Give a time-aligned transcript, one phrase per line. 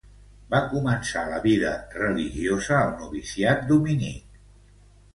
[0.53, 4.45] Va començar la vida religiosa al noviciat dominic.